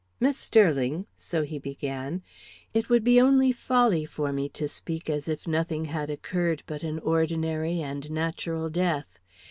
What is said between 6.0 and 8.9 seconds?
occurred but an ordinary and natural